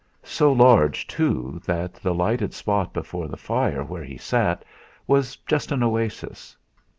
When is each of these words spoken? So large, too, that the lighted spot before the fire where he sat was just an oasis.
So 0.23 0.51
large, 0.51 1.05
too, 1.05 1.61
that 1.63 1.93
the 1.93 2.11
lighted 2.15 2.55
spot 2.55 2.91
before 2.91 3.27
the 3.27 3.37
fire 3.37 3.83
where 3.83 4.03
he 4.03 4.17
sat 4.17 4.65
was 5.05 5.35
just 5.45 5.71
an 5.71 5.83
oasis. 5.83 6.57